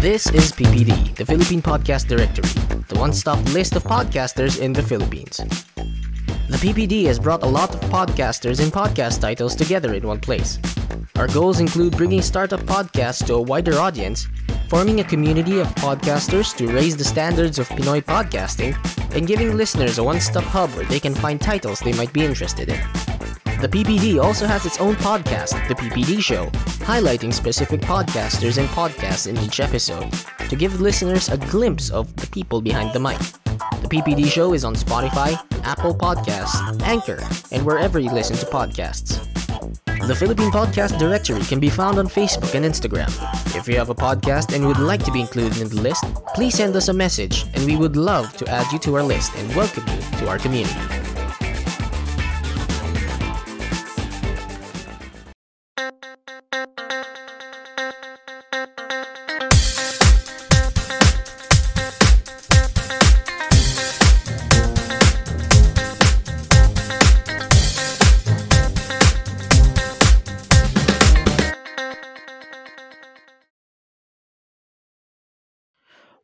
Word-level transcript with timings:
This 0.00 0.30
is 0.30 0.50
PPD, 0.52 1.14
the 1.14 1.26
Philippine 1.26 1.60
Podcast 1.60 2.08
Directory, 2.08 2.48
the 2.88 2.98
one 2.98 3.12
stop 3.12 3.38
list 3.52 3.76
of 3.76 3.82
podcasters 3.82 4.58
in 4.58 4.72
the 4.72 4.82
Philippines. 4.82 5.36
The 6.48 6.56
PPD 6.56 7.04
has 7.04 7.18
brought 7.18 7.42
a 7.42 7.46
lot 7.46 7.74
of 7.74 7.82
podcasters 7.90 8.62
and 8.62 8.72
podcast 8.72 9.20
titles 9.20 9.54
together 9.54 9.92
in 9.92 10.06
one 10.06 10.18
place. 10.18 10.58
Our 11.16 11.28
goals 11.28 11.60
include 11.60 11.98
bringing 11.98 12.22
startup 12.22 12.60
podcasts 12.60 13.26
to 13.26 13.34
a 13.34 13.42
wider 13.42 13.78
audience, 13.78 14.26
forming 14.70 15.00
a 15.00 15.04
community 15.04 15.58
of 15.60 15.66
podcasters 15.74 16.56
to 16.56 16.68
raise 16.68 16.96
the 16.96 17.04
standards 17.04 17.58
of 17.58 17.68
Pinoy 17.68 18.02
podcasting, 18.02 18.74
and 19.14 19.26
giving 19.26 19.54
listeners 19.54 19.98
a 19.98 20.02
one 20.02 20.18
stop 20.18 20.44
hub 20.44 20.70
where 20.70 20.86
they 20.86 20.98
can 20.98 21.14
find 21.14 21.42
titles 21.42 21.78
they 21.80 21.92
might 21.92 22.14
be 22.14 22.24
interested 22.24 22.70
in. 22.70 23.19
The 23.60 23.68
PPD 23.68 24.18
also 24.24 24.46
has 24.46 24.64
its 24.64 24.80
own 24.80 24.94
podcast, 24.94 25.68
The 25.68 25.74
PPD 25.74 26.22
Show, 26.22 26.46
highlighting 26.86 27.30
specific 27.30 27.82
podcasters 27.82 28.56
and 28.56 28.66
podcasts 28.70 29.26
in 29.26 29.36
each 29.36 29.60
episode 29.60 30.10
to 30.48 30.56
give 30.56 30.80
listeners 30.80 31.28
a 31.28 31.36
glimpse 31.36 31.90
of 31.90 32.16
the 32.16 32.26
people 32.28 32.62
behind 32.62 32.94
the 32.94 33.00
mic. 33.00 33.18
The 33.82 33.88
PPD 33.88 34.30
Show 34.30 34.54
is 34.54 34.64
on 34.64 34.74
Spotify, 34.74 35.38
Apple 35.62 35.94
Podcasts, 35.94 36.80
Anchor, 36.84 37.20
and 37.52 37.66
wherever 37.66 37.98
you 37.98 38.10
listen 38.10 38.34
to 38.36 38.46
podcasts. 38.46 39.20
The 40.06 40.16
Philippine 40.16 40.50
Podcast 40.50 40.98
Directory 40.98 41.42
can 41.42 41.60
be 41.60 41.68
found 41.68 41.98
on 41.98 42.06
Facebook 42.06 42.54
and 42.54 42.64
Instagram. 42.64 43.12
If 43.54 43.68
you 43.68 43.76
have 43.76 43.90
a 43.90 43.94
podcast 43.94 44.54
and 44.54 44.66
would 44.66 44.78
like 44.78 45.04
to 45.04 45.12
be 45.12 45.20
included 45.20 45.60
in 45.60 45.68
the 45.68 45.82
list, 45.82 46.04
please 46.34 46.54
send 46.54 46.74
us 46.76 46.88
a 46.88 46.94
message 46.94 47.44
and 47.52 47.66
we 47.66 47.76
would 47.76 47.94
love 47.94 48.34
to 48.38 48.48
add 48.48 48.72
you 48.72 48.78
to 48.78 48.94
our 48.96 49.02
list 49.02 49.34
and 49.36 49.54
welcome 49.54 49.84
you 49.86 50.18
to 50.20 50.28
our 50.28 50.38
community. 50.38 50.99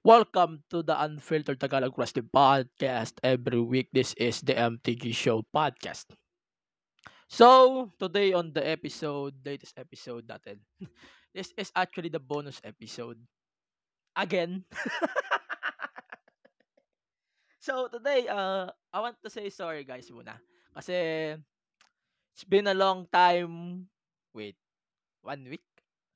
Welcome 0.06 0.62
to 0.70 0.86
the 0.86 0.94
Unfiltered 0.94 1.58
Tagalog 1.58 1.98
Wrestling 1.98 2.30
Podcast. 2.30 3.18
Every 3.26 3.58
week, 3.58 3.90
this 3.90 4.14
is 4.14 4.38
the 4.38 4.54
MTG 4.54 5.10
Show 5.10 5.42
Podcast. 5.50 6.14
So, 7.26 7.90
today 7.98 8.30
on 8.30 8.54
the 8.54 8.62
episode, 8.62 9.34
latest 9.42 9.74
episode 9.74 10.30
natin, 10.30 10.62
this 11.34 11.50
is 11.58 11.74
actually 11.74 12.14
the 12.14 12.22
bonus 12.22 12.62
episode. 12.62 13.18
Again. 14.14 14.62
so, 17.66 17.90
today, 17.90 18.30
uh, 18.30 18.70
I 18.94 19.02
want 19.02 19.18
to 19.26 19.26
say 19.26 19.50
sorry 19.50 19.82
guys 19.82 20.06
muna. 20.14 20.38
Kasi, 20.70 21.34
it's 22.30 22.46
been 22.46 22.70
a 22.70 22.78
long 22.78 23.10
time. 23.10 23.90
Wait, 24.30 24.54
one 25.26 25.50
week? 25.50 25.66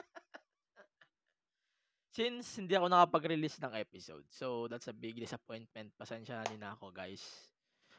since 2.14 2.62
hindi 2.62 2.78
ako 2.78 2.94
nakapag-release 2.94 3.58
ng 3.58 3.74
episode. 3.74 4.24
So, 4.30 4.70
that's 4.70 4.86
a 4.86 4.94
big 4.94 5.18
disappointment. 5.18 5.90
Pasensya 5.98 6.46
na 6.62 6.78
ako, 6.78 6.94
guys. 6.94 7.26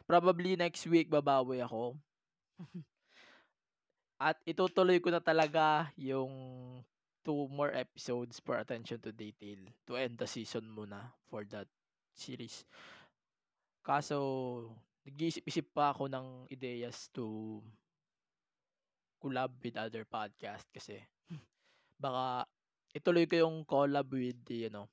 Probably 0.06 0.54
next 0.54 0.86
week 0.86 1.10
babawi 1.10 1.66
ako. 1.66 1.98
At 4.22 4.38
itutuloy 4.46 5.02
ko 5.02 5.10
na 5.10 5.18
talaga 5.18 5.90
yung 5.98 6.30
two 7.26 7.50
more 7.50 7.74
episodes 7.74 8.38
for 8.38 8.54
attention 8.54 9.02
to 9.02 9.10
detail 9.10 9.58
to 9.90 9.98
end 9.98 10.14
the 10.14 10.28
season 10.30 10.70
muna 10.70 11.10
for 11.26 11.42
that 11.50 11.66
series. 12.14 12.62
Kaso, 13.82 14.70
nag-iisip-isip 15.02 15.74
pa 15.74 15.90
ako 15.90 16.06
ng 16.06 16.46
ideas 16.54 17.10
to 17.10 17.58
collab 19.18 19.50
with 19.64 19.74
other 19.74 20.06
podcast 20.06 20.68
kasi 20.70 21.00
baka 22.04 22.46
ituloy 22.94 23.26
ko 23.26 23.42
yung 23.42 23.66
collab 23.66 24.06
with 24.14 24.38
the, 24.46 24.70
ano, 24.70 24.86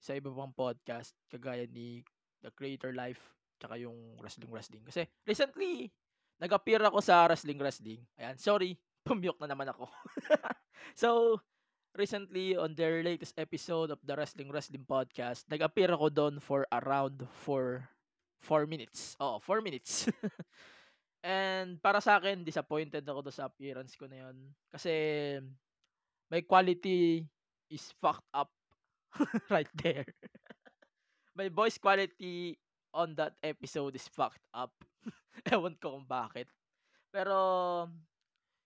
sa 0.00 0.16
iba 0.16 0.32
pang 0.32 0.50
podcast, 0.50 1.14
kagaya 1.28 1.68
ni 1.68 2.02
The 2.40 2.50
Creator 2.50 2.96
Life, 2.96 3.20
tsaka 3.60 3.78
yung 3.78 4.18
Wrestling 4.18 4.50
Wrestling. 4.50 4.82
Kasi, 4.88 5.06
recently, 5.28 5.92
nag-appear 6.40 6.82
ako 6.82 6.98
sa 6.98 7.28
Wrestling 7.28 7.60
Wrestling. 7.60 8.00
Ayan, 8.18 8.34
sorry, 8.40 8.74
pumiyok 9.06 9.38
na 9.38 9.52
naman 9.52 9.68
ako. 9.70 9.86
so, 10.98 11.38
recently, 11.94 12.56
on 12.56 12.72
their 12.74 13.04
latest 13.04 13.36
episode 13.36 13.92
of 13.92 14.00
the 14.02 14.16
Wrestling 14.16 14.48
Wrestling 14.50 14.88
Podcast, 14.88 15.44
nag-appear 15.52 15.92
ako 15.92 16.08
doon 16.08 16.34
for 16.40 16.64
around 16.72 17.22
4 17.46 17.84
4 18.42 18.66
minutes. 18.66 19.14
Oo, 19.22 19.38
4 19.38 19.62
minutes. 19.62 20.10
And 21.22 21.78
para 21.78 22.02
sa 22.02 22.18
akin, 22.18 22.42
disappointed 22.42 23.06
ako 23.06 23.22
doon 23.22 23.36
sa 23.38 23.46
appearance 23.46 23.94
ko 23.94 24.10
na 24.10 24.26
yun. 24.26 24.50
Kasi, 24.74 24.90
may 26.26 26.42
quality 26.42 27.22
is 27.72 27.88
fucked 28.04 28.28
up 28.36 28.52
right 29.52 29.70
there. 29.80 30.04
My 31.32 31.48
voice 31.48 31.80
quality 31.80 32.60
on 32.92 33.16
that 33.16 33.40
episode 33.40 33.96
is 33.96 34.04
fucked 34.12 34.44
up. 34.52 34.76
Ewan 35.48 35.80
ko 35.80 35.96
kung 35.96 36.04
bakit. 36.04 36.46
Pero, 37.08 37.88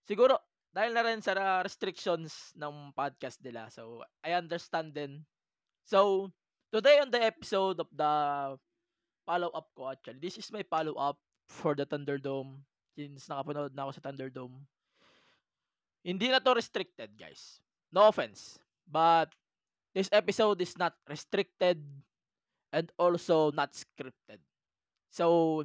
siguro, 0.03 0.43
dahil 0.75 0.93
na 0.93 1.06
rin 1.06 1.22
sa 1.22 1.62
restrictions 1.62 2.53
ng 2.59 2.91
podcast 2.93 3.39
nila. 3.41 3.71
So, 3.71 4.03
I 4.27 4.34
understand 4.34 4.93
din. 4.93 5.22
So, 5.87 6.31
today 6.75 6.99
on 6.99 7.15
the 7.15 7.22
episode 7.22 7.78
of 7.78 7.89
the 7.95 8.12
follow-up 9.25 9.71
ko 9.78 9.95
actually, 9.95 10.19
this 10.19 10.37
is 10.37 10.50
my 10.50 10.66
follow-up 10.66 11.19
for 11.47 11.78
the 11.78 11.87
Thunderdome. 11.87 12.61
Since 12.99 13.31
nakapanood 13.31 13.72
na 13.72 13.87
ako 13.87 13.93
sa 13.95 14.05
Thunderdome. 14.11 14.56
Hindi 16.06 16.31
na 16.31 16.39
to 16.39 16.55
restricted, 16.55 17.15
guys. 17.19 17.59
No 17.91 18.06
offense. 18.11 18.62
But 18.86 19.34
this 19.94 20.08
episode 20.14 20.62
is 20.62 20.78
not 20.78 20.94
restricted 21.10 21.82
and 22.72 22.86
also 22.98 23.50
not 23.50 23.74
scripted. 23.74 24.38
So, 25.10 25.64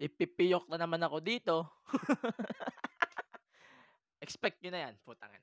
ipipiyok 0.00 0.66
na 0.68 0.80
naman 0.80 1.04
ako 1.04 1.22
dito. 1.22 1.56
Expect 4.24 4.64
nyo 4.64 4.70
na 4.72 4.90
yan. 4.90 4.94
Putang 5.06 5.30
na. 5.30 5.40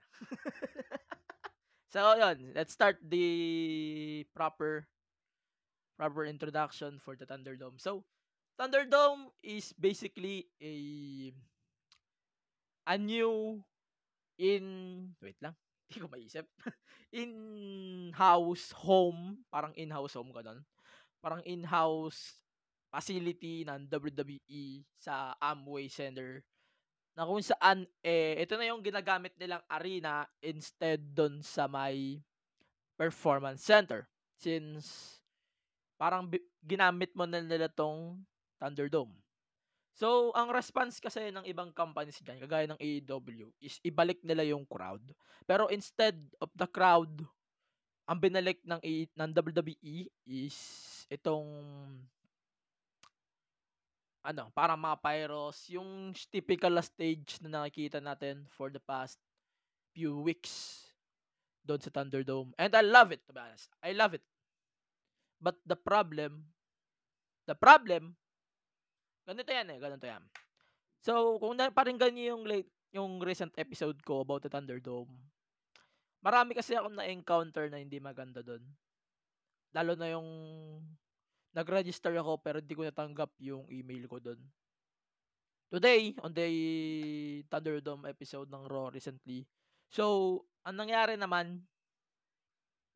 so, 1.94 2.02
yun. 2.18 2.52
Let's 2.58 2.76
start 2.76 3.00
the 3.00 4.26
proper 4.36 4.90
proper 5.96 6.26
introduction 6.26 6.98
for 6.98 7.14
the 7.14 7.30
Thunderdome. 7.30 7.78
So, 7.78 8.02
Thunderdome 8.58 9.30
is 9.46 9.70
basically 9.78 10.50
a 10.58 11.30
a 12.90 12.98
new 12.98 13.62
in 14.42 15.14
wait 15.22 15.38
lang 15.46 15.54
hindi 15.92 16.00
ko 16.00 16.08
maisip. 16.08 16.48
in-house 17.12 18.72
home, 18.72 19.44
parang 19.52 19.76
in-house 19.76 20.16
home 20.16 20.32
ganun. 20.32 20.64
Parang 21.20 21.44
in-house 21.44 22.40
facility 22.88 23.68
ng 23.68 23.92
WWE 23.92 24.88
sa 24.96 25.36
Amway 25.44 25.92
Center 25.92 26.40
na 27.12 27.28
kung 27.28 27.44
saan 27.44 27.84
eh 28.00 28.40
ito 28.40 28.56
na 28.56 28.72
yung 28.72 28.80
ginagamit 28.80 29.36
nilang 29.36 29.60
arena 29.68 30.24
instead 30.40 31.12
doon 31.12 31.44
sa 31.44 31.68
may 31.68 32.24
performance 32.96 33.68
center 33.68 34.08
since 34.40 35.20
parang 36.00 36.32
ginamit 36.64 37.12
mo 37.12 37.28
na 37.28 37.44
nila 37.44 37.68
tong 37.68 38.24
Thunderdome 38.64 39.12
So, 39.92 40.32
ang 40.34 40.50
response 40.56 41.04
kasi 41.04 41.30
ng 41.30 41.44
ibang 41.46 41.76
companies 41.76 42.20
dyan, 42.24 42.40
kagaya 42.42 42.66
ng 42.72 42.80
AEW, 42.80 43.52
is 43.60 43.78
ibalik 43.84 44.24
nila 44.24 44.48
yung 44.48 44.64
crowd. 44.64 45.04
Pero 45.44 45.68
instead 45.68 46.16
of 46.40 46.48
the 46.56 46.66
crowd, 46.66 47.12
ang 48.08 48.18
binalik 48.18 48.64
ng, 48.64 48.80
A- 48.80 49.12
ng 49.20 49.30
WWE 49.36 50.08
is 50.26 50.58
itong 51.12 51.48
ano, 54.22 54.54
parang 54.54 54.78
mga 54.78 55.02
pyros, 55.02 55.66
yung 55.74 56.14
typical 56.30 56.78
stage 56.86 57.42
na 57.42 57.62
nakikita 57.62 57.98
natin 57.98 58.46
for 58.54 58.70
the 58.70 58.82
past 58.82 59.18
few 59.98 60.22
weeks 60.22 60.86
doon 61.66 61.82
sa 61.82 61.90
Thunderdome. 61.90 62.54
And 62.58 62.74
I 62.74 62.86
love 62.86 63.10
it, 63.14 63.26
to 63.26 63.34
be 63.34 63.42
honest. 63.42 63.70
I 63.82 63.94
love 63.98 64.14
it. 64.14 64.26
But 65.42 65.58
the 65.66 65.78
problem, 65.78 66.54
the 67.50 67.58
problem 67.58 68.21
Ganito 69.32 69.48
yan 69.48 69.72
eh, 69.72 69.80
ganito 69.80 70.04
yan. 70.04 70.24
So, 71.00 71.40
kung 71.40 71.56
naparinggan 71.56 72.12
niyo 72.12 72.36
yung 72.36 72.44
late, 72.44 72.68
yung 72.92 73.24
recent 73.24 73.56
episode 73.56 73.96
ko 74.04 74.28
about 74.28 74.44
the 74.44 74.52
Thunderdome, 74.52 75.08
marami 76.20 76.52
kasi 76.52 76.76
akong 76.76 77.00
na-encounter 77.00 77.72
na 77.72 77.80
hindi 77.80 77.96
maganda 78.04 78.44
doon. 78.44 78.60
Lalo 79.72 79.96
na 79.96 80.12
yung 80.12 80.28
nag-register 81.56 82.12
ako 82.20 82.44
pero 82.44 82.60
hindi 82.60 82.76
ko 82.76 82.84
natanggap 82.84 83.32
yung 83.40 83.72
email 83.72 84.04
ko 84.12 84.20
doon. 84.20 84.44
Today, 85.72 86.12
on 86.20 86.36
the 86.36 86.52
Thunderdome 87.48 88.12
episode 88.12 88.52
ng 88.52 88.68
Raw 88.68 88.92
recently, 88.92 89.48
so, 89.88 90.44
ang 90.68 90.76
nangyari 90.76 91.16
naman, 91.16 91.64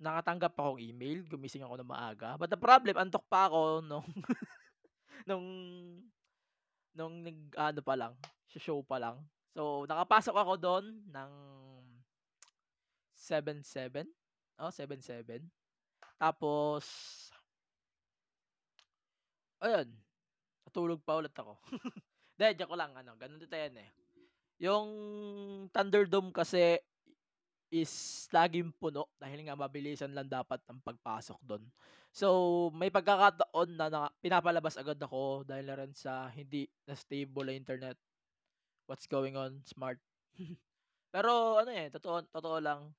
nakatanggap 0.04 0.52
akong 0.52 0.84
email, 0.84 1.24
gumising 1.32 1.64
ako 1.64 1.80
ng 1.80 1.88
maaga. 1.88 2.36
But 2.36 2.52
the 2.52 2.60
problem, 2.60 3.00
antok 3.00 3.24
pa 3.32 3.48
ako 3.48 3.80
nung 3.88 4.04
nung 5.32 5.48
nung 6.96 7.22
nag-ano 7.22 7.80
pa 7.84 7.96
lang, 8.00 8.14
show 8.56 8.80
pa 8.82 8.98
lang. 8.98 9.20
So, 9.52 9.84
nakapasok 9.84 10.36
ako 10.36 10.54
doon 10.56 10.86
ng 11.12 11.32
7-7. 13.16 14.08
Oh, 14.60 14.72
7-7. 14.72 15.44
Tapos, 16.16 16.84
ayun, 19.60 19.92
natulog 20.64 21.04
pa 21.04 21.20
ulit 21.20 21.36
ako. 21.36 21.60
Hindi, 22.36 22.48
joke 22.60 22.76
lang, 22.76 22.92
ano, 22.96 23.16
ganun 23.16 23.40
dito 23.40 23.56
yan 23.56 23.76
eh. 23.80 23.90
Yung 24.64 24.90
Thunderdome 25.72 26.32
kasi 26.32 26.80
is 27.74 28.26
laging 28.30 28.72
puno 28.78 29.10
dahil 29.18 29.46
nga 29.46 29.58
mabilisan 29.58 30.14
lang 30.14 30.30
dapat 30.30 30.62
ang 30.70 30.80
pagpasok 30.82 31.40
doon. 31.44 31.64
So, 32.16 32.28
may 32.72 32.90
pagkakataon 32.94 33.70
na, 33.76 33.88
na 33.92 34.02
pinapalabas 34.24 34.80
agad 34.80 35.00
ako 35.02 35.44
dahil 35.44 35.66
na 35.68 35.78
rin 35.84 35.92
sa 35.92 36.32
hindi 36.32 36.70
na 36.88 36.96
stable 36.96 37.52
na 37.52 37.58
internet. 37.58 37.98
What's 38.88 39.10
going 39.10 39.36
on, 39.36 39.60
smart. 39.66 40.00
Pero 41.16 41.60
ano 41.60 41.72
eh, 41.72 41.90
totoo, 41.92 42.28
totoo 42.32 42.58
lang, 42.62 42.92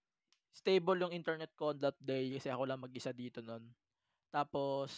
stable 0.56 1.04
yung 1.04 1.12
internet 1.12 1.52
ko 1.52 1.76
on 1.76 1.80
that 1.84 1.96
day 2.00 2.32
kasi 2.32 2.48
ako 2.48 2.64
lang 2.64 2.80
mag-isa 2.80 3.12
dito 3.12 3.44
noon. 3.44 3.64
Tapos, 4.32 4.92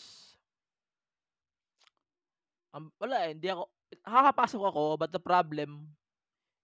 um, 2.74 2.90
wala 2.98 3.26
eh, 3.26 3.34
hindi 3.34 3.50
ako, 3.50 3.66
nakakapasok 4.06 4.62
ako, 4.70 4.82
but 4.98 5.10
the 5.10 5.22
problem 5.22 5.90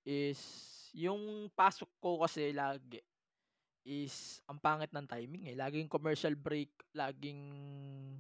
is, 0.07 0.39
yung 0.95 1.51
pasok 1.51 1.91
ko 1.99 2.23
kasi 2.23 2.55
lagi 2.55 3.03
is 3.85 4.41
ang 4.49 4.57
pangit 4.63 4.89
ng 4.95 5.05
timing 5.05 5.53
eh. 5.53 5.57
Laging 5.59 5.91
commercial 5.93 6.33
break, 6.33 6.73
laging 6.97 7.43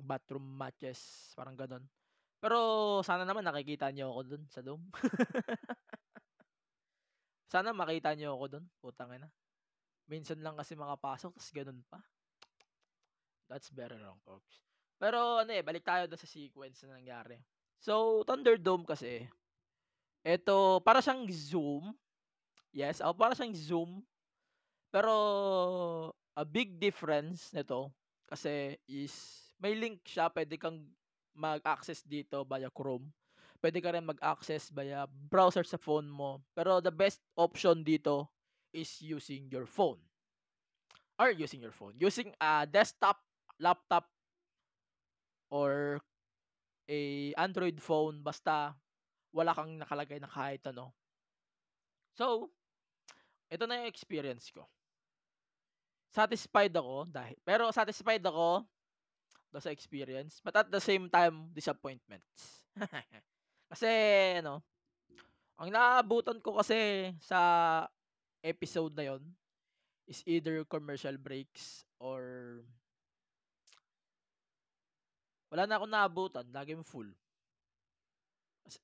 bathroom 0.04 0.44
matches, 0.44 1.32
parang 1.32 1.56
ganun. 1.56 1.84
Pero 2.42 3.00
sana 3.00 3.24
naman 3.24 3.40
nakikita 3.40 3.88
niyo 3.88 4.12
ako 4.12 4.20
dun 4.28 4.44
sa 4.52 4.60
Dome. 4.60 4.84
sana 7.52 7.72
makita 7.72 8.12
niyo 8.12 8.36
ako 8.36 8.58
dun, 8.58 8.64
putang 8.84 9.16
ina. 9.16 9.32
Minsan 10.04 10.44
lang 10.44 10.52
kasi 10.52 10.76
makapasok, 10.76 11.32
tapos 11.32 11.52
ganun 11.56 11.80
pa. 11.88 11.96
That's 13.48 13.72
very 13.72 13.96
wrong, 13.96 14.20
folks. 14.20 14.60
Pero 15.00 15.40
ano 15.40 15.52
eh, 15.56 15.64
balik 15.64 15.88
tayo 15.88 16.04
dun 16.04 16.20
sa 16.20 16.28
sequence 16.28 16.84
na 16.84 17.00
nangyari. 17.00 17.40
So, 17.80 18.20
Thunderdome 18.28 18.84
kasi, 18.84 19.24
ito, 20.20 20.80
para 20.84 21.00
siyang 21.00 21.24
Zoom. 21.32 21.96
Yes, 22.74 22.98
oh, 22.98 23.14
para 23.14 23.38
siyang 23.38 23.54
Zoom. 23.54 23.90
Pero, 24.90 25.14
a 26.34 26.42
big 26.42 26.82
difference 26.82 27.54
nito, 27.54 27.94
kasi 28.26 28.74
is, 28.90 29.14
may 29.62 29.78
link 29.78 30.02
siya, 30.02 30.26
pwede 30.34 30.58
kang 30.58 30.82
mag-access 31.38 32.02
dito 32.02 32.42
via 32.42 32.66
Chrome. 32.74 33.06
Pwede 33.62 33.78
ka 33.78 33.94
rin 33.94 34.04
mag-access 34.04 34.74
via 34.74 35.06
browser 35.06 35.62
sa 35.62 35.78
phone 35.78 36.10
mo. 36.10 36.42
Pero 36.52 36.82
the 36.82 36.90
best 36.90 37.22
option 37.38 37.86
dito 37.86 38.26
is 38.74 38.90
using 38.98 39.46
your 39.54 39.70
phone. 39.70 40.02
Or 41.14 41.30
using 41.30 41.62
your 41.62 41.72
phone. 41.72 41.94
Using 42.02 42.34
a 42.42 42.66
desktop, 42.66 43.22
laptop, 43.62 44.10
or 45.54 46.02
a 46.90 47.32
Android 47.38 47.78
phone 47.78 48.20
basta 48.20 48.74
wala 49.30 49.54
kang 49.54 49.78
nakalagay 49.78 50.18
na 50.18 50.28
kahit 50.28 50.66
ano. 50.66 50.90
So, 52.18 52.50
ito 53.54 53.64
na 53.70 53.78
yung 53.78 53.90
experience 53.90 54.50
ko. 54.50 54.66
Satisfied 56.10 56.74
ako 56.74 57.06
dahil 57.06 57.38
pero 57.46 57.70
satisfied 57.70 58.22
ako 58.22 58.66
do 59.54 59.62
sa 59.62 59.70
experience, 59.70 60.42
but 60.42 60.58
at 60.58 60.66
the 60.66 60.82
same 60.82 61.06
time 61.06 61.46
disappointments. 61.54 62.66
kasi 63.70 63.86
ano, 64.42 64.58
ang 65.54 65.70
naabutan 65.70 66.42
ko 66.42 66.58
kasi 66.58 67.14
sa 67.22 67.38
episode 68.42 68.98
na 68.98 69.14
yon 69.14 69.22
is 70.10 70.26
either 70.26 70.66
commercial 70.66 71.14
breaks 71.14 71.86
or 72.02 72.60
wala 75.54 75.70
na 75.70 75.78
akong 75.78 75.94
naabutan, 75.94 76.46
laging 76.50 76.82
full. 76.82 77.08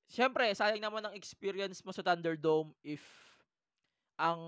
Siyempre, 0.07 0.47
sayang 0.55 0.79
naman 0.79 1.03
ang 1.03 1.19
experience 1.19 1.83
mo 1.83 1.91
sa 1.91 2.05
Thunderdome 2.07 2.71
if 2.87 3.03
ang 4.21 4.41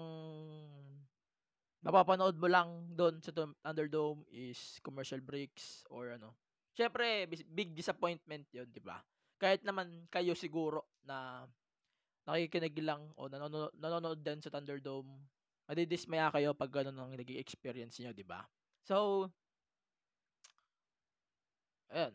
mapapanood 1.83 2.37
mo 2.39 2.47
lang 2.47 2.95
doon 2.95 3.19
sa 3.25 3.35
Thunderdome 3.35 4.23
is 4.31 4.79
commercial 4.87 5.19
breaks 5.19 5.83
or 5.91 6.15
ano. 6.15 6.37
Siyempre, 6.77 7.27
big 7.29 7.75
disappointment 7.75 8.47
'yon, 8.55 8.69
'di 8.71 8.83
ba? 8.85 9.03
Kahit 9.41 9.67
naman 9.67 10.07
kayo 10.09 10.33
siguro 10.39 10.87
na 11.03 11.43
nakikinig 12.29 12.77
lang 12.87 13.03
o 13.19 13.27
nanonood, 13.27 13.73
nanonood 13.77 14.21
din 14.23 14.39
sa 14.41 14.53
Thunderdome, 14.55 15.11
madidismaya 15.67 16.31
kayo 16.31 16.55
pag 16.55 16.71
ganun 16.71 16.99
ang 16.99 17.13
naging 17.19 17.41
experience 17.43 17.99
niyo, 17.99 18.15
'di 18.15 18.27
ba? 18.27 18.47
So, 18.87 19.29
Ayan. 21.93 22.15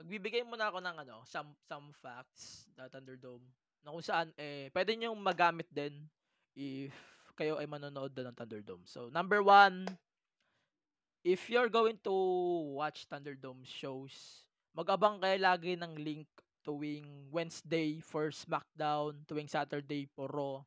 Magbibigay 0.00 0.42
muna 0.48 0.72
ako 0.72 0.80
ng 0.80 0.96
ano, 1.04 1.16
some 1.28 1.52
some 1.68 1.92
facts 1.92 2.66
sa 2.72 2.88
Thunderdome 2.88 3.44
na 3.80 3.92
kung 3.92 4.04
saan 4.04 4.28
eh 4.36 4.68
pwede 4.72 4.96
niyo 4.96 5.16
magamit 5.16 5.68
din 5.72 6.04
if 6.54 6.92
kayo 7.40 7.56
ay 7.56 7.64
manonood 7.64 8.12
ng 8.12 8.36
Thunderdome. 8.36 8.84
So, 8.84 9.08
number 9.08 9.40
one, 9.40 9.88
if 11.24 11.48
you're 11.48 11.72
going 11.72 11.96
to 12.04 12.12
watch 12.76 13.08
Thunderdome 13.08 13.64
shows, 13.64 14.44
mag-abang 14.76 15.16
kayo 15.24 15.40
lagi 15.40 15.72
ng 15.72 15.96
link 15.96 16.28
tuwing 16.60 17.32
Wednesday 17.32 18.04
for 18.04 18.28
SmackDown, 18.28 19.24
tuwing 19.24 19.48
Saturday 19.48 20.04
for 20.12 20.28
Raw. 20.28 20.60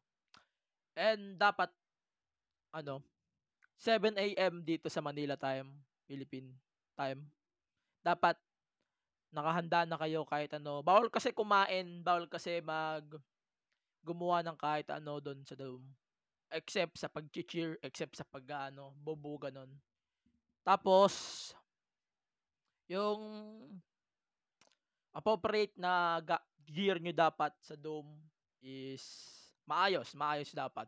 And 0.98 1.38
dapat 1.38 1.70
ano, 2.74 3.06
7 3.78 4.18
a.m. 4.18 4.66
dito 4.66 4.90
sa 4.90 5.06
Manila 5.06 5.38
time, 5.38 5.70
Philippine 6.10 6.50
time, 6.98 7.22
dapat 8.02 8.34
nakahanda 9.34 9.84
na 9.84 9.98
kayo 9.98 10.24
kahit 10.30 10.54
ano. 10.56 10.86
Bawal 10.86 11.10
kasi 11.10 11.34
kumain, 11.34 12.06
bawal 12.06 12.30
kasi 12.30 12.62
mag 12.62 13.04
gumawa 14.06 14.46
ng 14.46 14.58
kahit 14.60 14.88
ano 14.94 15.18
doon 15.20 15.42
sa 15.44 15.58
dome. 15.58 15.84
Except 16.54 16.96
sa 17.02 17.10
pag-cheer, 17.10 17.82
except 17.82 18.14
sa 18.14 18.28
pag 18.30 18.70
ano, 18.70 18.94
bobo 19.02 19.42
ganon. 19.42 19.70
Tapos 20.62 21.52
yung 22.88 23.20
appropriate 25.12 25.74
na 25.76 26.22
gear 26.70 27.02
nyo 27.02 27.12
dapat 27.12 27.52
sa 27.60 27.74
dome 27.74 28.14
is 28.62 29.02
maayos, 29.66 30.14
maayos 30.14 30.54
dapat. 30.54 30.86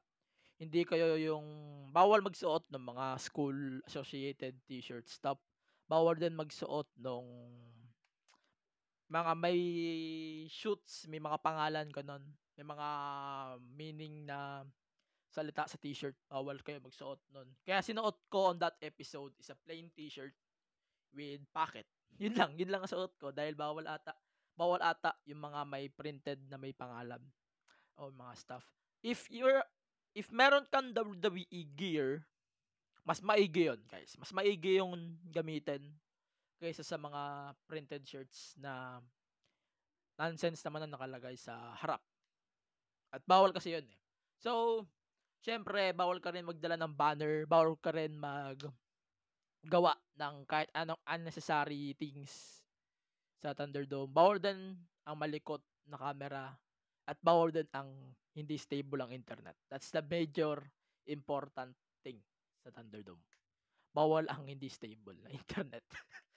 Hindi 0.55 0.88
kayo 0.88 1.20
yung 1.20 1.46
bawal 1.91 2.24
magsuot 2.24 2.70
ng 2.72 2.84
mga 2.93 3.05
school 3.20 3.84
associated 3.89 4.55
t-shirt 4.70 5.10
stuff 5.10 5.41
bawal 5.86 6.17
din 6.17 6.34
magsuot 6.34 6.89
nung 6.98 7.29
mga 9.09 9.31
may 9.38 9.59
shoots, 10.50 11.05
may 11.05 11.21
mga 11.21 11.38
pangalan 11.41 11.88
ganun. 11.93 12.24
May 12.55 12.65
mga 12.65 12.88
meaning 13.75 14.15
na 14.25 14.63
salita 15.29 15.67
sa 15.67 15.77
t-shirt. 15.77 16.15
Bawal 16.31 16.63
kayo 16.63 16.79
magsuot 16.81 17.19
nun. 17.35 17.51
Kaya 17.67 17.83
sinuot 17.83 18.17
ko 18.31 18.55
on 18.55 18.57
that 18.63 18.79
episode 18.79 19.35
is 19.38 19.51
a 19.51 19.57
plain 19.67 19.91
t-shirt 19.93 20.33
with 21.12 21.43
pocket. 21.51 21.85
Yun 22.24 22.33
lang, 22.39 22.55
yun 22.55 22.71
lang 22.71 22.79
ang 22.79 22.91
suot 22.91 23.19
ko 23.19 23.35
dahil 23.35 23.59
bawal 23.59 23.83
ata 23.91 24.15
bawal 24.55 24.79
ata 24.79 25.19
yung 25.27 25.43
mga 25.43 25.67
may 25.67 25.91
printed 25.91 26.39
na 26.47 26.55
may 26.55 26.71
pangalan 26.71 27.19
o 28.00 28.07
mga 28.07 28.33
stuff. 28.39 28.63
If 29.03 29.27
you're 29.27 29.59
if 30.15 30.31
meron 30.31 30.63
kang 30.71 30.95
WWE 30.95 31.75
gear 31.75 32.24
mas 33.05 33.21
maigi 33.21 33.69
yun, 33.69 33.77
guys. 33.85 34.17
Mas 34.17 34.33
maigi 34.33 34.81
yung 34.81 35.13
gamitin 35.29 35.93
kaysa 36.65 36.81
sa 36.81 36.98
mga 36.98 37.53
printed 37.69 38.01
shirts 38.01 38.57
na 38.57 38.98
nonsense 40.17 40.65
naman 40.65 40.89
na 40.89 40.98
nakalagay 40.98 41.38
sa 41.38 41.77
harap. 41.77 42.01
At 43.13 43.22
bawal 43.29 43.53
kasi 43.53 43.77
yun 43.77 43.86
eh. 43.86 44.00
So, 44.41 44.81
syempre, 45.45 45.93
bawal 45.93 46.17
ka 46.17 46.34
rin 46.34 46.50
magdala 46.50 46.74
ng 46.81 46.98
banner, 46.98 47.45
bawal 47.45 47.77
ka 47.77 47.93
rin 47.93 48.17
mag 48.17 48.57
gawa 49.65 49.93
ng 50.17 50.45
kahit 50.45 50.69
anong 50.74 51.01
unnecessary 51.05 51.93
things 52.01 52.62
sa 53.38 53.53
Thunderdome. 53.53 54.10
Bawal 54.10 54.41
din 54.41 54.74
ang 55.05 55.15
malikot 55.22 55.62
na 55.86 56.01
camera 56.01 56.50
at 57.05 57.17
bawal 57.22 57.53
din 57.53 57.69
ang 57.77 57.93
hindi 58.34 58.57
stable 58.57 59.05
ang 59.05 59.13
internet. 59.13 59.57
That's 59.69 59.93
the 59.93 60.01
major 60.01 60.60
important 61.05 61.77
thing 62.01 62.22
sa 62.62 62.74
Thunderdome. 62.74 63.22
Bawal 63.95 64.27
ang 64.27 64.50
hindi 64.50 64.67
stable 64.67 65.17
na 65.22 65.29
internet. 65.39 65.86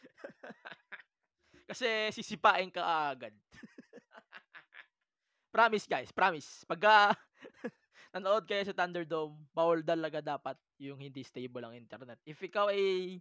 Kasi 1.69 2.13
sisipain 2.15 2.71
ka 2.73 3.13
agad. 3.13 3.35
promise 5.55 5.87
guys, 5.89 6.11
promise. 6.15 6.65
Pagka 6.65 7.17
nanood 8.15 8.49
kayo 8.49 8.63
sa 8.65 8.77
Thunderdome, 8.77 9.37
bawal 9.53 9.85
talaga 9.85 10.23
dapat 10.23 10.57
yung 10.81 11.01
hindi 11.01 11.25
stable 11.25 11.65
ang 11.65 11.77
internet. 11.77 12.21
If 12.25 12.41
ikaw 12.41 12.73
ay 12.73 13.19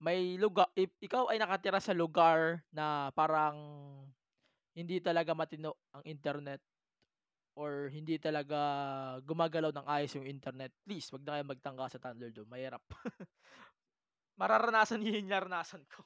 may 0.00 0.40
lugar, 0.40 0.70
if 0.76 0.92
ikaw 1.02 1.28
ay 1.28 1.36
nakatira 1.36 1.80
sa 1.82 1.92
lugar 1.92 2.64
na 2.72 3.12
parang 3.12 3.56
hindi 4.72 5.02
talaga 5.02 5.36
matino 5.36 5.76
ang 5.92 6.00
internet 6.06 6.62
or 7.58 7.90
hindi 7.92 8.16
talaga 8.16 8.56
gumagalaw 9.26 9.74
ng 9.74 9.86
ayos 9.90 10.14
yung 10.16 10.28
internet, 10.28 10.72
please, 10.86 11.10
wag 11.12 11.26
na 11.26 11.36
kayo 11.36 11.44
magtangka 11.50 11.84
sa 11.92 12.00
Thunderdome. 12.00 12.48
Mahirap. 12.48 12.84
Mararanasan 14.40 15.04
niyo 15.04 15.20
yung 15.20 15.28
naranasan 15.28 15.84
ko. 15.84 16.00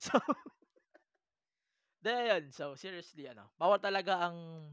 so, 0.00 0.16
ayun. 2.08 2.48
So, 2.48 2.72
seriously, 2.80 3.28
ano, 3.28 3.52
bawal 3.60 3.76
talaga 3.76 4.24
ang 4.24 4.64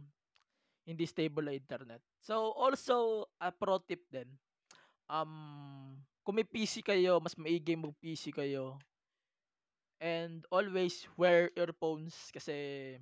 hindi 0.88 1.04
stable 1.04 1.44
na 1.44 1.60
internet. 1.60 2.00
So, 2.24 2.56
also, 2.56 3.28
a 3.44 3.52
pro 3.52 3.84
tip 3.84 4.08
din. 4.08 4.32
Um, 5.12 6.00
kung 6.24 6.40
may 6.40 6.48
PC 6.48 6.80
kayo, 6.80 7.20
mas 7.20 7.36
maigi 7.36 7.76
mag 7.76 7.92
PC 8.00 8.32
kayo. 8.32 8.80
And 10.00 10.48
always 10.54 11.04
wear 11.20 11.52
earphones 11.58 12.16
kasi 12.32 12.96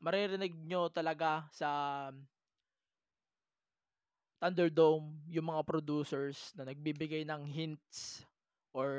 maririnig 0.00 0.54
nyo 0.54 0.88
talaga 0.88 1.50
sa 1.50 2.08
Thunderdome 4.38 5.18
yung 5.26 5.50
mga 5.50 5.66
producers 5.66 6.54
na 6.54 6.62
nagbibigay 6.70 7.26
ng 7.26 7.42
hints 7.42 8.22
or 8.70 8.90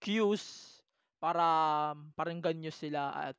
cues 0.00 0.80
para 1.20 1.44
paringgan 2.16 2.56
nyo 2.56 2.72
sila 2.72 3.12
at 3.12 3.36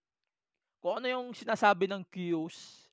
kung 0.83 0.99
ano 0.99 1.07
yung 1.09 1.27
sinasabi 1.31 1.87
ng 1.89 2.03
cues, 2.11 2.85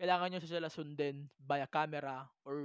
kailangan 0.00 0.32
nyo 0.32 0.40
sila 0.42 0.72
sundin 0.72 1.28
via 1.38 1.68
camera 1.68 2.24
or 2.42 2.58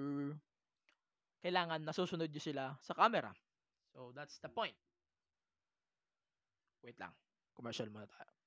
kailangan 1.44 1.84
nasusunod 1.84 2.32
nyo 2.32 2.42
sila 2.42 2.64
sa 2.82 2.96
camera. 2.96 3.32
So, 3.94 4.16
that's 4.16 4.40
the 4.40 4.50
point. 4.50 4.76
Wait 6.84 6.96
lang. 6.96 7.12
Commercial 7.54 7.92
muna 7.92 8.08
tayo. 8.08 8.39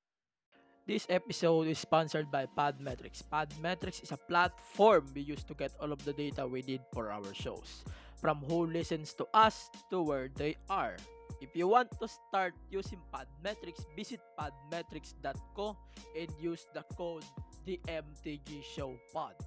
This 0.83 1.07
episode 1.09 1.71
is 1.71 1.79
sponsored 1.79 2.27
by 2.31 2.47
Podmetrics. 2.59 3.23
Podmetrics 3.23 4.03
is 4.03 4.11
a 4.11 4.19
platform 4.19 5.07
we 5.15 5.23
use 5.23 5.45
to 5.47 5.55
get 5.55 5.71
all 5.79 5.93
of 5.93 6.03
the 6.05 6.13
data 6.13 6.43
we 6.43 6.63
need 6.63 6.83
for 6.93 7.15
our 7.15 7.31
shows. 7.35 7.87
From 8.19 8.43
who 8.51 8.67
listens 8.67 9.15
to 9.15 9.27
us 9.33 9.71
to 9.91 10.03
where 10.03 10.27
they 10.35 10.59
are. 10.69 10.99
If 11.41 11.55
you 11.55 11.69
want 11.69 11.95
to 12.03 12.09
start 12.11 12.55
using 12.69 12.99
Podmetrics, 13.15 13.87
visit 13.95 14.19
podmetrics.co 14.35 15.79
and 16.19 16.31
use 16.41 16.67
the 16.75 16.83
code 16.99 17.25
DMTGShowPod. 17.63 19.39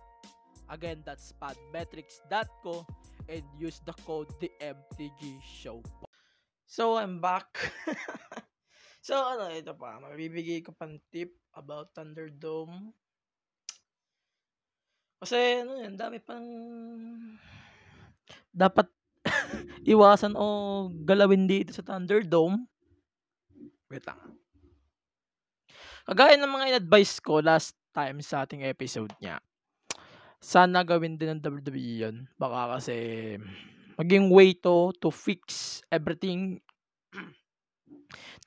Again, 0.72 1.04
that's 1.04 1.34
podmetrics.co 1.36 2.88
and 3.28 3.44
use 3.60 3.82
the 3.84 3.94
code 4.08 4.32
DMTGShowPod. 4.40 6.08
So, 6.66 6.96
I'm 6.96 7.20
back. 7.20 7.60
so, 9.06 9.14
ano, 9.14 9.54
ito 9.54 9.78
pa. 9.78 10.02
Mabibigay 10.02 10.66
ko 10.66 10.74
pang 10.74 10.98
tip 11.14 11.38
about 11.54 11.94
Thunderdome. 11.94 12.90
Kasi, 15.22 15.62
ano 15.62 15.78
yan, 15.78 15.94
dami 15.94 16.18
pang 16.18 16.46
dapat 18.50 18.90
iwasan 19.94 20.34
o 20.34 20.46
galawin 21.06 21.46
dito 21.46 21.70
sa 21.70 21.86
Thunderdome. 21.86 22.66
Wait 23.94 24.02
lang. 24.10 24.18
Kagaya 26.10 26.38
ng 26.38 26.50
mga 26.50 26.68
in-advise 26.74 27.22
ko 27.22 27.42
last 27.46 27.78
time 27.94 28.22
sa 28.26 28.46
ating 28.46 28.66
episode 28.66 29.14
niya. 29.22 29.38
Sana 30.42 30.86
gawin 30.86 31.18
din 31.18 31.38
ng 31.38 31.42
WWE 31.42 31.94
yun. 32.10 32.16
Baka 32.38 32.78
kasi 32.78 32.96
maging 33.98 34.30
way 34.30 34.54
to 34.54 34.94
to 35.02 35.10
fix 35.10 35.80
everything 35.90 36.60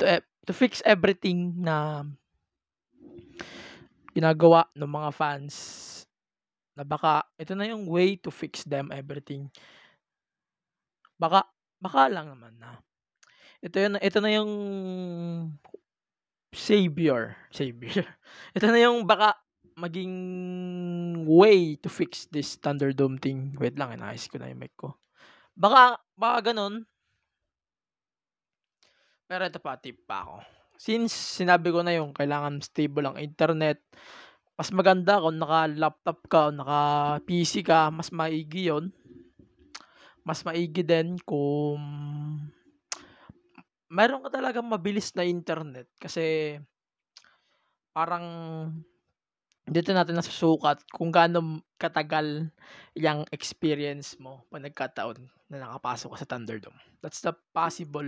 to 0.00 0.04
e, 0.06 0.22
to 0.48 0.52
fix 0.56 0.80
everything 0.84 1.54
na 1.60 2.06
ginagawa 4.16 4.66
ng 4.75 4.88
mga 4.88 5.10
fans 5.14 5.54
na 6.78 6.82
baka 6.87 7.26
ito 7.37 7.52
na 7.54 7.68
yung 7.68 7.87
way 7.90 8.14
to 8.16 8.30
fix 8.30 8.64
them 8.64 8.88
everything 8.94 9.50
Baka 11.18 11.42
baka 11.82 12.06
lang 12.06 12.30
naman 12.30 12.54
na 12.62 12.78
ito 13.58 13.75
yun 13.75 13.98
ito 13.98 14.18
na 14.22 14.30
yung 14.30 14.52
savior, 16.54 17.37
savior. 17.52 18.06
Ito 18.56 18.72
na 18.72 18.80
yung 18.80 19.04
baka 19.04 19.37
maging 19.76 20.14
way 21.28 21.76
to 21.78 21.92
fix 21.92 22.26
this 22.32 22.56
Thunderdome 22.58 23.20
thing. 23.20 23.54
Wait 23.60 23.76
lang, 23.76 23.94
inayos 23.94 24.26
ko 24.26 24.40
na 24.40 24.50
yung 24.50 24.58
mic 24.58 24.75
ko. 24.75 24.96
Baka, 25.54 26.00
baka 26.16 26.50
ganun. 26.50 26.88
Pero 29.28 29.44
ito 29.44 29.61
pa, 29.61 29.76
tip 29.76 30.00
pa 30.08 30.25
ako. 30.25 30.37
Since 30.80 31.12
sinabi 31.44 31.68
ko 31.68 31.85
na 31.85 31.92
yung 31.92 32.16
kailangan 32.16 32.64
stable 32.64 33.04
ang 33.12 33.20
internet, 33.20 33.85
mas 34.56 34.73
maganda 34.73 35.20
kung 35.20 35.37
naka-laptop 35.37 36.18
ka 36.32 36.49
o 36.49 36.54
naka-PC 36.54 37.61
ka, 37.61 37.92
mas 37.92 38.08
maigi 38.08 38.73
yon 38.73 38.88
mas 40.28 40.44
maigi 40.44 40.85
din 40.85 41.16
kung 41.25 41.80
meron 43.88 44.20
ka 44.28 44.28
talagang 44.28 44.68
mabilis 44.68 45.16
na 45.16 45.25
internet 45.25 45.88
kasi 45.97 46.56
parang 47.97 48.26
dito 49.64 49.92
natin 49.97 50.20
nasusukat 50.20 50.85
kung 50.92 51.08
gaano 51.08 51.64
katagal 51.80 52.52
yung 52.92 53.25
experience 53.32 54.20
mo 54.20 54.44
pag 54.52 54.68
nagkataon 54.68 55.16
na 55.49 55.64
nakapasok 55.64 56.12
ka 56.12 56.16
sa 56.20 56.28
Thunderdome. 56.28 56.76
That's 57.00 57.25
the 57.25 57.32
possible 57.56 58.04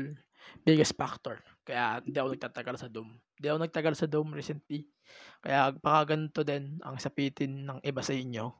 biggest 0.64 0.96
factor. 0.96 1.40
Kaya 1.64 2.02
hindi 2.02 2.16
ako 2.16 2.34
nagtatagal 2.36 2.76
sa 2.80 2.88
Dome. 2.90 3.20
Hindi 3.38 3.46
ako 3.46 3.58
nagtagal 3.62 3.94
sa 3.96 4.06
Dome 4.10 4.30
recently. 4.36 4.86
Kaya 5.42 5.74
baka 5.74 6.14
ganito 6.14 6.40
din 6.46 6.78
ang 6.84 6.96
sapitin 7.00 7.66
ng 7.66 7.78
iba 7.82 8.02
sa 8.04 8.14
inyo 8.14 8.52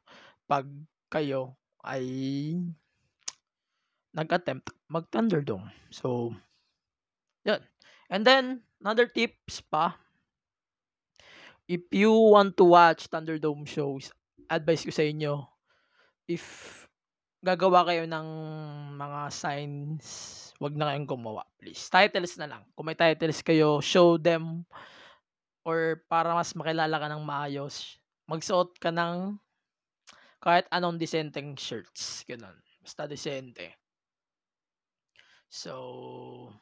pag 0.50 0.66
kayo 1.10 1.58
ay 1.86 2.02
nag-attempt 4.14 4.74
mag-Thunderdome. 4.90 5.70
So, 5.94 6.34
yun. 7.46 7.62
And 8.10 8.26
then, 8.26 8.66
another 8.82 9.06
tips 9.06 9.62
pa, 9.62 9.94
if 11.70 11.86
you 11.94 12.10
want 12.10 12.58
to 12.58 12.66
watch 12.66 13.06
Thunderdome 13.06 13.62
shows, 13.70 14.10
advice 14.50 14.82
ko 14.82 14.90
sa 14.90 15.06
inyo, 15.06 15.46
if 16.26 16.42
gagawa 17.40 17.88
kayo 17.88 18.04
ng 18.04 18.28
mga 19.00 19.20
signs, 19.32 20.06
wag 20.60 20.76
na 20.76 20.92
kayong 20.92 21.08
gumawa, 21.08 21.48
please. 21.56 21.88
Titles 21.88 22.36
na 22.36 22.48
lang. 22.48 22.62
Kung 22.76 22.84
may 22.84 22.96
titles 22.96 23.40
kayo, 23.40 23.80
show 23.80 24.20
them 24.20 24.68
or 25.64 26.04
para 26.08 26.36
mas 26.36 26.52
makilala 26.52 27.00
ka 27.00 27.08
ng 27.08 27.24
maayos, 27.24 27.96
magsuot 28.28 28.76
ka 28.76 28.92
ng 28.92 29.40
kahit 30.40 30.68
anong 30.72 31.00
disenteng 31.00 31.56
shirts. 31.56 32.24
Ganun. 32.28 32.56
Basta 32.80 33.04
disente. 33.04 33.76
So, 35.48 36.52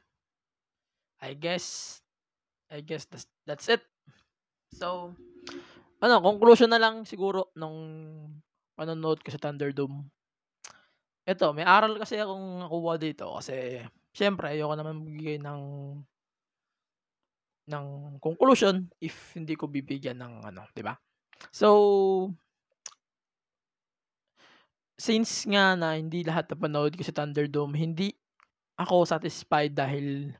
I 1.22 1.34
guess, 1.34 1.98
I 2.70 2.82
guess 2.82 3.06
that's, 3.06 3.26
that's 3.46 3.66
it. 3.70 3.82
So, 4.74 5.14
ano, 6.02 6.22
conclusion 6.22 6.70
na 6.70 6.82
lang 6.82 7.06
siguro 7.06 7.50
nung 7.54 7.78
panonood 8.78 9.22
ko 9.22 9.30
sa 9.34 9.42
Thunderdome. 9.42 10.06
Ito, 11.28 11.52
may 11.52 11.66
aral 11.68 12.00
kasi 12.00 12.16
akong 12.16 12.64
nakuha 12.64 12.96
dito 12.96 13.36
kasi 13.36 13.84
syempre 14.16 14.48
ayoko 14.48 14.72
naman 14.72 15.04
magbigay 15.04 15.36
ng 15.44 15.62
ng 17.68 17.86
conclusion 18.16 18.88
if 18.96 19.36
hindi 19.36 19.52
ko 19.52 19.68
bibigyan 19.68 20.16
ng 20.24 20.48
ano, 20.48 20.64
'di 20.72 20.80
ba? 20.80 20.96
So 21.52 21.68
since 24.96 25.44
nga 25.44 25.76
na 25.76 26.00
hindi 26.00 26.24
lahat 26.24 26.48
na 26.48 26.56
panood 26.56 26.96
ko 26.96 27.04
sa 27.04 27.12
Thunderdome, 27.12 27.76
hindi 27.76 28.08
ako 28.80 29.04
satisfied 29.04 29.76
dahil 29.76 30.32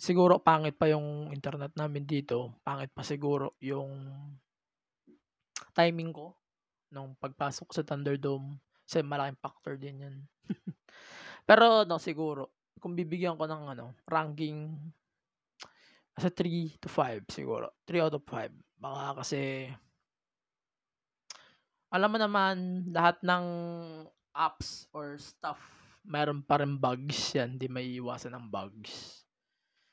siguro 0.00 0.40
pangit 0.40 0.80
pa 0.80 0.88
yung 0.88 1.28
internet 1.28 1.76
namin 1.76 2.08
dito. 2.08 2.56
Pangit 2.64 2.88
pa 2.96 3.04
siguro 3.04 3.52
yung 3.60 4.08
timing 5.76 6.10
ko 6.16 6.32
nung 6.88 7.12
pagpasok 7.20 7.68
sa 7.76 7.84
Thunderdome. 7.84 8.56
Kasi 8.86 9.02
malaking 9.02 9.42
factor 9.42 9.74
din 9.74 10.06
yan. 10.06 10.16
Pero 11.48 11.82
no, 11.82 11.98
siguro, 11.98 12.54
kung 12.78 12.94
bibigyan 12.94 13.34
ko 13.34 13.50
ng 13.50 13.74
ano, 13.74 13.98
ranking 14.06 14.78
sa 16.14 16.30
3 16.30 16.78
to 16.78 16.88
5 16.88 17.26
siguro. 17.28 17.74
3 17.84 18.06
out 18.06 18.14
of 18.14 18.24
5. 18.24 18.54
Baka 18.78 19.26
kasi 19.26 19.66
alam 21.90 22.10
mo 22.14 22.18
naman 22.18 22.86
lahat 22.94 23.18
ng 23.26 23.44
apps 24.36 24.86
or 24.94 25.18
stuff 25.18 25.58
meron 26.06 26.46
pa 26.46 26.62
rin 26.62 26.78
bugs 26.78 27.34
yan. 27.34 27.58
Hindi 27.58 27.66
may 27.66 27.98
iwasan 27.98 28.38
ng 28.38 28.46
bugs. 28.46 29.26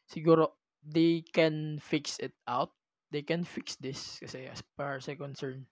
Siguro, 0.05 0.61
they 0.85 1.25
can 1.25 1.81
fix 1.81 2.21
it 2.21 2.37
out. 2.45 2.69
they 3.13 3.21
can 3.21 3.45
fix 3.45 3.77
this 3.77 4.17
kasi 4.17 4.49
as 4.49 4.65
far 4.73 4.97
as 4.97 5.05
I 5.05 5.13
concerned, 5.13 5.69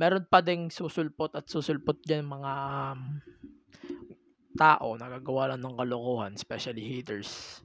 meron 0.00 0.24
pa 0.28 0.40
ding 0.40 0.72
susulpot 0.72 1.32
at 1.36 1.48
susulpot 1.48 2.00
diyan 2.04 2.24
mga 2.24 2.52
um, 2.96 3.00
tao 4.56 4.96
na 4.96 5.08
gagawa 5.08 5.52
lang 5.52 5.64
ng 5.64 5.76
kalokohan, 5.76 6.32
especially 6.36 6.84
haters 6.84 7.60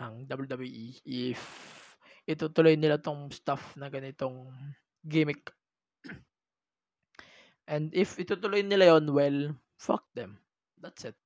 ng 0.00 0.24
WWE 0.28 1.00
if 1.04 1.40
itutuloy 2.24 2.76
nila 2.76 3.00
tong 3.00 3.28
stuff 3.32 3.76
na 3.76 3.92
ganitong 3.92 4.48
gimmick. 5.04 5.52
And 7.70 7.94
if 7.94 8.18
itutuloy 8.18 8.66
nila 8.66 8.96
yon 8.96 9.14
well, 9.14 9.54
fuck 9.78 10.02
them. 10.16 10.40
That's 10.80 11.06
it. 11.06 11.16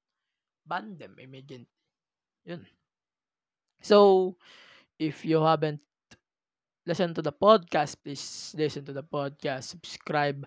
Ban 0.67 0.99
them 0.99 1.17
immediately. 1.17 1.71
Yun. 2.45 2.69
So, 3.81 4.37
if 4.99 5.25
you 5.25 5.41
haven't 5.41 5.81
listened 6.85 7.17
to 7.17 7.25
the 7.25 7.33
podcast, 7.33 7.97
please 8.05 8.53
listen 8.57 8.85
to 8.85 8.93
the 8.93 9.05
podcast. 9.05 9.73
Subscribe 9.73 10.45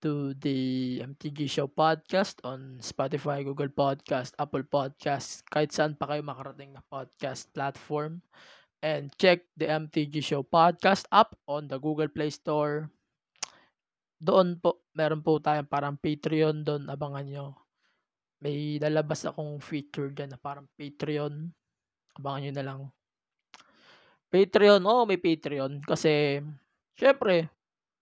to 0.00 0.32
the 0.40 1.00
MTG 1.04 1.48
Show 1.48 1.68
podcast 1.68 2.40
on 2.44 2.80
Spotify, 2.80 3.44
Google 3.44 3.72
Podcast, 3.72 4.32
Apple 4.40 4.64
Podcast, 4.64 5.44
kahit 5.48 5.72
saan 5.72 5.96
pa 5.96 6.08
kayo 6.08 6.24
makarating 6.24 6.72
na 6.72 6.84
podcast 6.88 7.52
platform. 7.52 8.20
And 8.84 9.08
check 9.16 9.48
the 9.56 9.68
MTG 9.68 10.20
Show 10.20 10.44
podcast 10.44 11.08
app 11.08 11.36
on 11.48 11.68
the 11.68 11.80
Google 11.80 12.08
Play 12.08 12.28
Store. 12.28 12.88
Doon 14.20 14.60
po, 14.60 14.84
meron 14.92 15.24
po 15.24 15.40
tayong 15.40 15.68
parang 15.68 15.96
Patreon 15.96 16.64
doon. 16.64 16.88
Abangan 16.88 17.24
nyo. 17.24 17.46
May 18.44 18.76
lalabas 18.80 19.24
akong 19.24 19.56
feature 19.60 20.12
dyan 20.12 20.36
na 20.36 20.40
parang 20.40 20.68
Patreon. 20.76 21.48
Abangan 22.20 22.40
nyo 22.44 22.52
na 22.52 22.64
lang. 22.64 22.80
Patreon, 24.34 24.82
oh 24.82 25.06
may 25.06 25.22
Patreon. 25.22 25.78
Kasi, 25.86 26.42
syempre, 26.98 27.54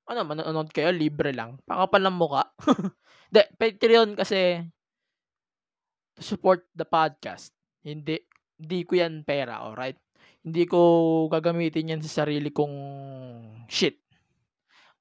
ano, 0.08 0.24
manonood 0.24 0.72
kayo, 0.72 0.88
libre 0.88 1.36
lang. 1.36 1.60
Pakapal 1.68 2.08
ng 2.08 2.16
muka. 2.16 2.48
De, 3.34 3.44
Patreon 3.60 4.16
kasi, 4.16 4.64
to 6.16 6.24
support 6.24 6.64
the 6.72 6.88
podcast. 6.88 7.52
Hindi, 7.84 8.24
hindi 8.56 8.80
ko 8.88 8.96
yan 8.96 9.28
pera, 9.28 9.60
alright? 9.60 10.00
Hindi 10.40 10.64
ko 10.64 10.80
gagamitin 11.28 11.92
yan 11.92 12.02
sa 12.02 12.24
sarili 12.24 12.48
kong 12.48 12.76
shit. 13.68 14.00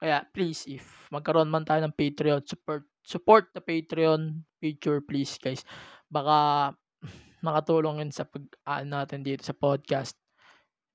Kaya, 0.03 0.27
please, 0.35 0.67
if 0.67 0.83
magkaroon 1.15 1.47
man 1.47 1.63
tayo 1.63 1.79
ng 1.79 1.95
Patreon, 1.95 2.43
support, 2.43 2.83
support 3.07 3.55
the 3.55 3.63
Patreon 3.63 4.43
feature, 4.59 4.99
please, 4.99 5.39
guys. 5.39 5.63
Baka 6.11 6.71
makatulong 7.47 8.03
yun 8.03 8.11
sa 8.11 8.27
pag 8.27 8.43
natin 8.83 9.23
dito 9.23 9.47
sa 9.47 9.55
podcast. 9.55 10.20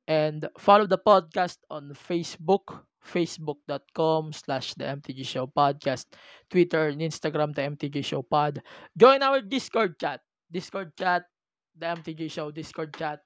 And 0.07 0.47
follow 0.55 0.87
the 0.87 1.03
podcast 1.03 1.59
on 1.67 1.91
Facebook, 1.91 2.87
facebook.com 3.03 4.31
slash 4.33 4.75
the 4.79 4.87
MTG 4.87 5.27
Show 5.27 5.51
Podcast, 5.51 6.07
Twitter 6.47 6.95
and 6.95 7.03
Instagram, 7.03 7.55
the 7.55 7.67
MTG 7.67 8.07
Show 8.07 8.23
Pod. 8.23 8.63
Join 8.95 9.23
our 9.23 9.43
Discord 9.43 9.99
chat. 9.99 10.23
Discord 10.47 10.95
chat, 10.95 11.27
the 11.75 11.87
MTG 11.87 12.31
Show 12.31 12.55
Discord 12.55 12.95
chat. 12.95 13.19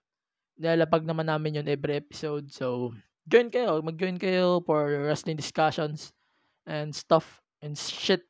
Nilalapag 0.57 1.05
naman 1.05 1.29
namin 1.29 1.61
yun 1.61 1.69
every 1.69 2.01
episode. 2.01 2.49
So, 2.49 2.97
join 3.29 3.53
kayo. 3.53 3.85
Mag-join 3.85 4.17
kayo 4.17 4.65
for 4.65 5.05
wrestling 5.05 5.37
discussions 5.37 6.13
and 6.65 6.93
stuff 6.97 7.41
and 7.61 7.77
shit 7.77 8.25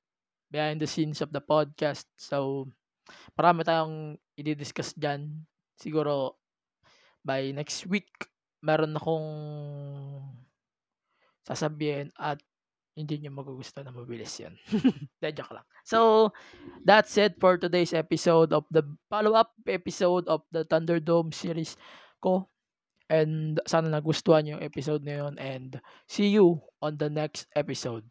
behind 0.50 0.82
the 0.82 0.90
scenes 0.90 1.22
of 1.22 1.30
the 1.30 1.42
podcast. 1.42 2.06
So, 2.18 2.66
marami 3.38 3.62
tayong 3.62 4.18
i-discuss 4.38 4.94
dyan. 4.98 5.46
Siguro, 5.78 6.38
by 7.22 7.54
next 7.54 7.86
week, 7.86 8.10
meron 8.60 8.96
akong 8.96 9.28
sasabihin 11.44 12.12
at 12.16 12.38
hindi 12.98 13.22
nyo 13.22 13.40
magugustuhan 13.40 13.88
na 13.88 13.94
mabilis 13.94 14.36
yan. 14.36 14.54
De, 15.22 15.32
joke 15.32 15.56
lang. 15.56 15.66
So, 15.86 16.30
that's 16.84 17.16
it 17.16 17.38
for 17.40 17.56
today's 17.56 17.94
episode 17.94 18.52
of 18.52 18.66
the 18.68 18.84
follow-up 19.08 19.54
episode 19.64 20.26
of 20.28 20.44
the 20.52 20.66
Thunderdome 20.66 21.32
series 21.32 21.80
ko. 22.20 22.50
And 23.10 23.58
sana 23.66 23.90
nagustuhan 23.90 24.46
yung 24.46 24.62
episode 24.62 25.02
na 25.02 25.26
yun. 25.26 25.34
And 25.40 25.80
see 26.06 26.30
you 26.30 26.62
on 26.78 27.00
the 27.00 27.10
next 27.10 27.50
episode. 27.56 28.06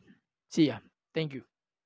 See 0.51 0.73
ya. 0.73 0.83
Thank 1.15 1.37
you. 1.37 1.48